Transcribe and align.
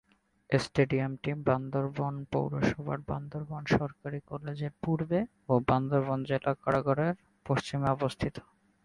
স্টেডিয়ামটি 0.49 1.31
বান্দরবান 1.47 2.15
পৌরসভার 2.31 2.99
বান্দরবান 3.09 3.63
সরকারি 3.77 4.19
কলেজ-এর 4.27 4.73
পূর্বে 4.83 5.19
ও 5.49 5.53
বান্দরবান 5.69 6.19
জেলা 6.29 6.51
কারাগারের 6.63 7.13
পশ্চিমে 7.45 7.87
অবস্থিত। 7.89 8.35